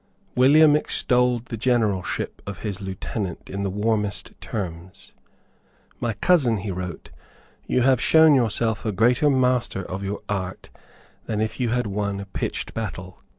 [0.33, 5.13] William extolled the generalship of his lieutenant in the warmest terms.
[5.99, 7.11] "My cousin," he wrote,
[7.67, 10.71] "you have shown yourself a greater master of your art
[11.27, 13.19] than if you had won a pitched battle."